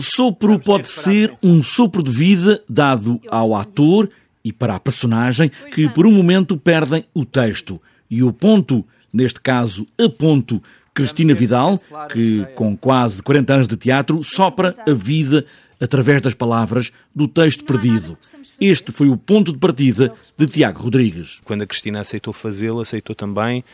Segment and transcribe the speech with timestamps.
[0.00, 4.08] Sopro pode ser um sopro de vida dado ao ator
[4.44, 7.80] e para a personagem que por um momento perdem o texto.
[8.10, 11.80] E o ponto, neste caso a ponto, Cristina Vidal,
[12.12, 15.44] que com quase 40 anos de teatro sopra a vida
[15.80, 18.18] através das palavras do texto perdido.
[18.60, 21.40] Este foi o ponto de partida de Tiago Rodrigues.
[21.44, 23.64] Quando a Cristina aceitou fazê-lo, aceitou também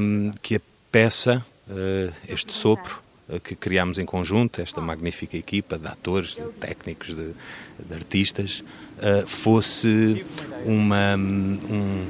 [0.00, 3.00] um, que a peça, uh, este sopro,
[3.42, 7.32] que criámos em conjunto, esta magnífica equipa de atores, de técnicos, de,
[7.78, 8.64] de artistas,
[8.98, 10.24] uh, fosse
[10.64, 12.06] uma, um,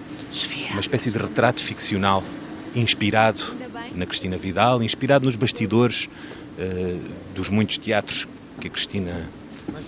[0.71, 2.23] uma espécie de retrato ficcional
[2.75, 3.43] inspirado
[3.95, 6.09] na Cristina Vidal, inspirado nos bastidores
[7.35, 8.27] dos muitos teatros
[8.61, 9.31] que a Cristina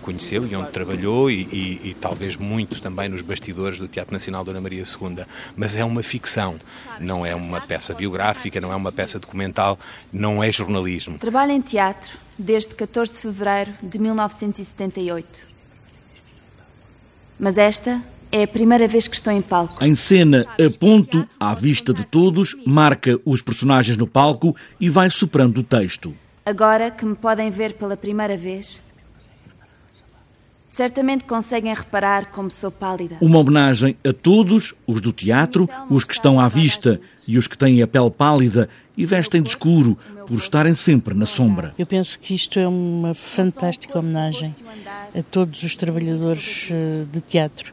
[0.03, 4.45] conheceu e onde trabalhou e, e, e, talvez muito também nos bastidores do Teatro Nacional
[4.45, 5.25] Dona Maria II.
[5.57, 6.57] Mas é uma ficção,
[6.99, 9.79] não é uma peça biográfica, não é uma peça documental,
[10.13, 11.19] não é jornalismo.
[11.19, 15.49] Trabalho em teatro desde 14 de fevereiro de 1978.
[17.39, 19.83] Mas esta é a primeira vez que estou em palco.
[19.83, 25.11] Em cena, a ponto, à vista de todos, marca os personagens no palco e vai
[25.11, 26.15] superando o texto.
[26.45, 28.83] Agora que me podem ver pela primeira vez,
[30.71, 33.17] certamente conseguem reparar como sou pálida.
[33.21, 37.59] Uma homenagem a todos, os do teatro, os que estão à vista e os que
[37.59, 41.75] têm a pele pálida e vestem de escuro por estarem sempre na sombra.
[41.77, 44.55] Eu penso que isto é uma fantástica homenagem
[45.17, 47.73] a todos os trabalhadores eh, de teatro,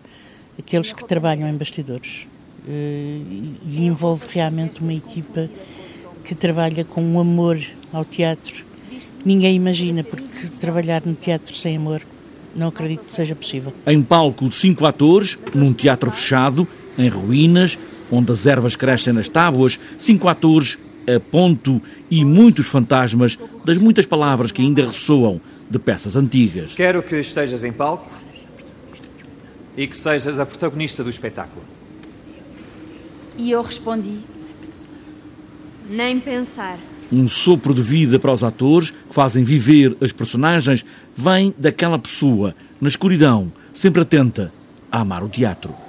[0.58, 2.28] aqueles que trabalham em bastidores.
[2.68, 3.20] Eh,
[3.64, 5.48] e envolve realmente uma equipa
[6.24, 7.60] que trabalha com um amor
[7.94, 8.66] ao teatro.
[9.24, 12.02] Ninguém imagina, porque trabalhar no teatro sem amor
[12.58, 13.72] não acredito que seja possível.
[13.86, 17.78] Em palco de cinco atores, num teatro fechado, em ruínas,
[18.12, 24.06] onde as ervas crescem nas tábuas, cinco atores a ponto e muitos fantasmas das muitas
[24.06, 26.74] palavras que ainda ressoam de peças antigas.
[26.74, 28.12] Quero que estejas em palco
[29.78, 31.64] e que sejas a protagonista do espetáculo.
[33.38, 34.18] E eu respondi:
[35.90, 36.80] Nem pensar.
[37.12, 40.86] Um sopro de vida para os atores que fazem viver as personagens
[41.16, 44.52] vem daquela pessoa, na escuridão, sempre atenta
[44.92, 45.87] a amar o teatro.